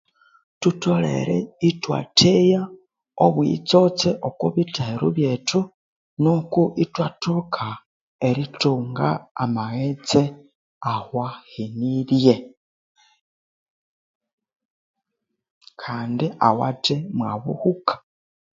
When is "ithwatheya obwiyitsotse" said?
1.69-4.09